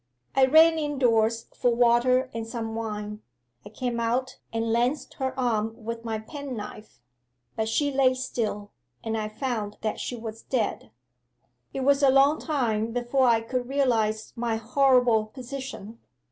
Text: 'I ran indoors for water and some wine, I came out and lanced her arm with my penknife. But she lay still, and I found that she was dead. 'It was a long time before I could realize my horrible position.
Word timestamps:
'I 0.35 0.47
ran 0.47 0.79
indoors 0.79 1.45
for 1.55 1.75
water 1.75 2.31
and 2.33 2.47
some 2.47 2.73
wine, 2.73 3.21
I 3.63 3.69
came 3.69 3.99
out 3.99 4.39
and 4.51 4.73
lanced 4.73 5.13
her 5.19 5.39
arm 5.39 5.75
with 5.77 6.03
my 6.03 6.17
penknife. 6.17 7.01
But 7.55 7.69
she 7.69 7.91
lay 7.91 8.15
still, 8.15 8.71
and 9.03 9.15
I 9.15 9.29
found 9.29 9.77
that 9.81 9.99
she 9.99 10.15
was 10.15 10.41
dead. 10.41 10.89
'It 11.71 11.81
was 11.81 12.01
a 12.01 12.09
long 12.09 12.39
time 12.39 12.91
before 12.93 13.27
I 13.27 13.41
could 13.41 13.69
realize 13.69 14.33
my 14.35 14.55
horrible 14.55 15.27
position. 15.27 15.99